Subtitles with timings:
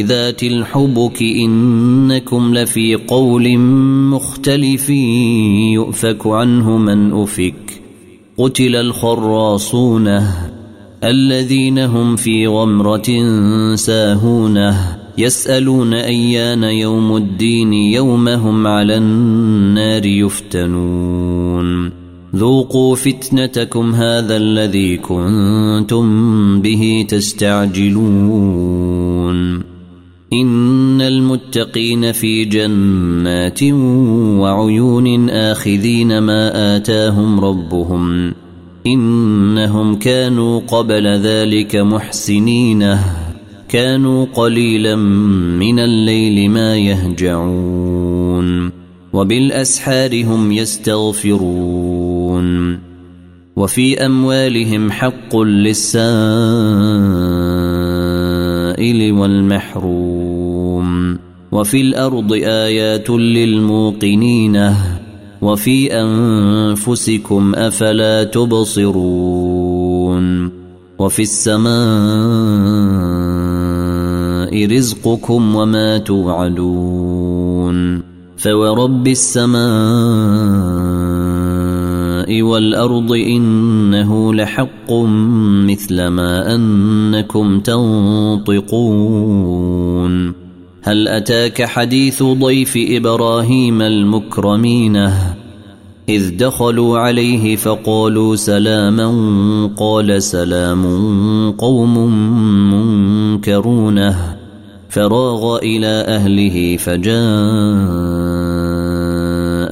[0.00, 3.58] ذات الحبك إنكم لفي قول
[4.08, 4.90] مختلف
[5.74, 7.82] يؤفك عنه من أفك.
[8.38, 10.52] قتل الخراصونه
[11.04, 13.08] الذين هم في غمرة
[13.74, 21.92] ساهونه يسألون أيان يوم الدين يوم هم على النار يفتنون.
[22.36, 26.06] ذوقوا فتنتكم هذا الذي كنتم
[26.60, 28.52] به تستعجلون.
[30.32, 33.62] إن المتقين في جنات
[34.42, 38.34] وعيون آخذين ما آتاهم ربهم
[38.86, 43.04] إنهم كانوا قبل ذلك محسنينه
[43.68, 48.72] كانوا قليلا من الليل ما يهجعون
[49.12, 52.02] وبالأسحار هم يستغفرون
[53.56, 56.12] وفي أموالهم حق للسائل
[58.90, 61.18] والمحروم.
[61.52, 64.74] وفي الأرض آيات للموقنين.
[65.42, 70.22] وفي أنفسكم أفلا تبصرون.
[70.98, 71.72] وفي السماء
[74.76, 78.02] رزقكم وما توعدون.
[78.36, 80.81] فورب السماء
[82.40, 84.92] والأرض إنه لحق
[85.66, 89.22] مثل ما أنكم تنطقون.
[90.82, 95.42] هل أتاك حديث ضيف إبراهيم المكرمينه
[96.08, 99.10] إذ دخلوا عليه فقالوا سلاما
[99.76, 100.84] قال سلام
[101.50, 101.98] قوم
[102.72, 104.36] منكرونه
[104.88, 108.21] فراغ إلى أهله فجاء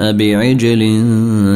[0.00, 1.04] بعجل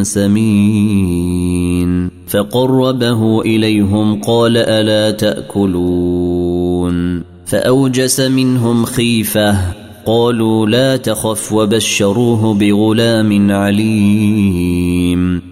[0.02, 2.10] سمين.
[2.28, 7.22] فقربه إليهم قال ألا تأكلون.
[7.46, 9.58] فأوجس منهم خيفة.
[10.06, 15.42] قالوا لا تخف وبشروه بغلام عليم.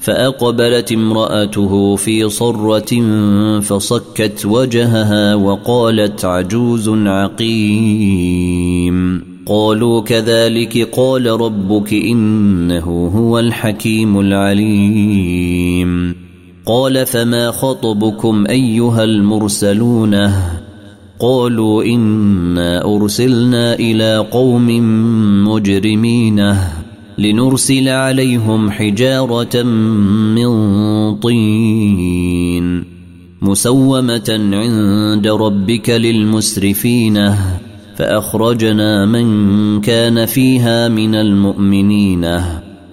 [0.00, 3.02] فأقبلت امرأته في صرة
[3.60, 7.30] فصكت وجهها وقالت عجوز عقيم.
[9.50, 16.14] قالوا كذلك قال ربك إنه هو الحكيم العليم.
[16.66, 20.32] قال فما خطبكم أيها المرسلون؟
[21.20, 24.66] قالوا إنا أرسلنا إلى قوم
[25.48, 26.54] مجرمين
[27.18, 30.50] لنرسل عليهم حجارة من
[31.16, 32.84] طين
[33.42, 37.34] مسومة عند ربك للمسرفين.
[38.00, 42.40] فأخرجنا من كان فيها من المؤمنين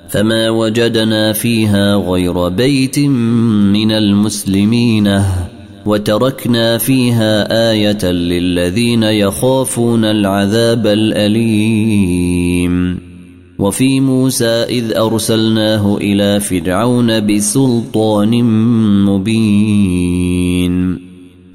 [0.09, 5.23] فما وجدنا فيها غير بيت من المسلمين
[5.85, 12.27] وتركنا فيها آية للذين يخافون العذاب الأليم.
[13.59, 18.43] وفي موسى إذ أرسلناه إلى فرعون بسلطان
[19.05, 20.27] مبين.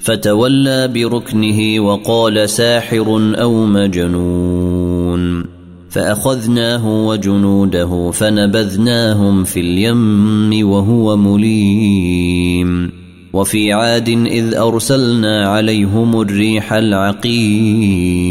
[0.02, 5.44] فتولى بركنه وقال ساحر أو مجنون.
[5.90, 12.92] فأخذناه وجنوده فنبذناهم في اليم وهو مليم.
[13.32, 18.22] وفي عاد إذ أرسلنا عليهم الريح العقيم.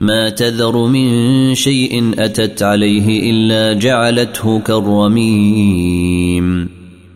[0.00, 6.02] ما تذر من شيء أتت عليه إلا جعلته كالرميم.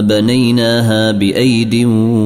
[0.00, 1.74] بنيناها بأيد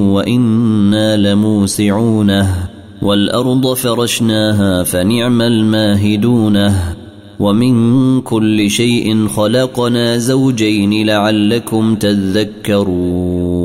[0.08, 2.68] وإنا لموسعونه
[3.02, 6.94] والأرض فرشناها فنعم الماهدونه
[7.40, 13.58] ومن كل شيء خلقنا زوجين لعلكم تذكرون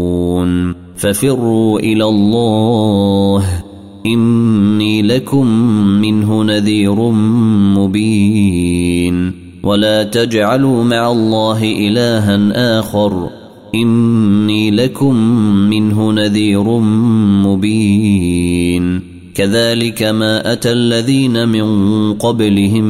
[0.96, 3.44] ففروا إلى الله
[4.06, 5.48] إني لكم
[6.02, 6.96] منه نذير
[7.78, 9.34] مبين
[9.64, 13.43] ولا تجعلوا مع الله إلها آخر
[13.76, 15.16] إني لكم
[15.70, 16.80] منه نذير
[17.48, 19.02] مبين.
[19.36, 21.66] كذلك ما أتى الذين من
[22.14, 22.86] قبلهم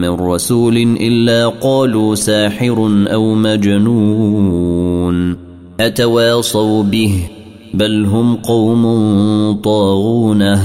[0.00, 5.36] من رسول إلا قالوا ساحر أو مجنون.
[5.80, 7.14] أتواصوا به؟
[7.74, 8.82] بل هم قوم
[9.52, 10.60] طاغونه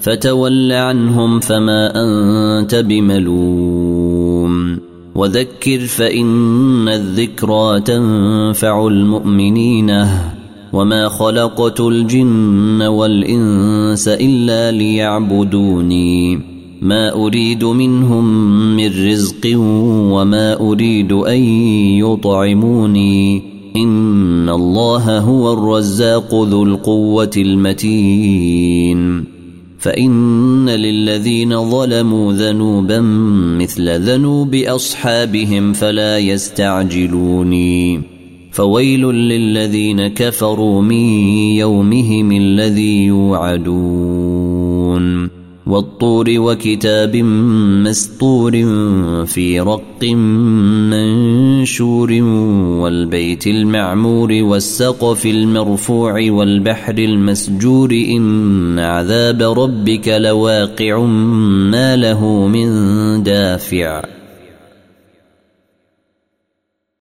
[0.00, 4.35] فتول عنهم فما أنت بملوم.
[5.16, 10.06] وذكر فإن الذكرى تنفع المؤمنين.
[10.72, 16.40] وما خلقت الجن والإنس إلا ليعبدوني.
[16.82, 19.58] ما أريد منهم من رزق
[20.12, 21.42] وما أريد أن
[22.04, 23.42] يطعموني.
[23.76, 29.35] إن الله هو الرزاق ذو القوة المتين.
[29.86, 33.00] فإن للذين ظلموا ذنوبا
[33.58, 38.02] مثل ذنوب أصحابهم فلا يستعجلوني.
[38.52, 44.56] فويل للذين كفروا من يومهم الذي يوعدون.
[45.66, 47.16] والطور وكتاب
[47.86, 48.52] مستور
[49.26, 50.04] في رق
[50.92, 52.12] منشور
[52.82, 61.00] والبيت المعمور والسقف المرفوع والبحر المسجور إن عذاب ربك لواقع
[61.70, 62.68] ما له من
[63.22, 64.15] دافع